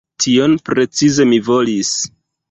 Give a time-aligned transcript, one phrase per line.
[0.23, 1.93] tion precize mi volis.